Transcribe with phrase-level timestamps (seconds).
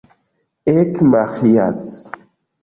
[0.73, 1.85] Ek, Maĥiac!